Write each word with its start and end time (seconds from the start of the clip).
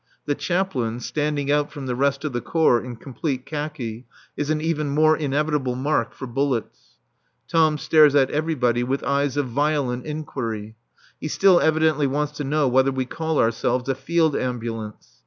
The 0.25 0.33
Chaplain, 0.33 0.99
standing 0.99 1.51
out 1.51 1.71
from 1.71 1.85
the 1.85 1.93
rest 1.95 2.25
of 2.25 2.33
the 2.33 2.41
Corps 2.41 2.81
in 2.81 2.95
complete 2.95 3.45
khaki, 3.45 4.07
is 4.35 4.49
an 4.49 4.59
even 4.59 4.89
more 4.89 5.15
inevitable 5.15 5.75
mark 5.75 6.15
for 6.15 6.25
bullets. 6.25 6.97
Tom 7.47 7.77
stares 7.77 8.15
at 8.15 8.31
everybody 8.31 8.81
with 8.83 9.03
eyes 9.03 9.37
of 9.37 9.49
violent 9.49 10.07
inquiry. 10.07 10.75
He 11.19 11.27
still 11.27 11.59
evidently 11.59 12.07
wants 12.07 12.31
to 12.37 12.43
know 12.43 12.67
whether 12.67 12.91
we 12.91 13.05
call 13.05 13.37
ourselves 13.37 13.87
a 13.89 13.93
field 13.93 14.35
ambulance. 14.35 15.19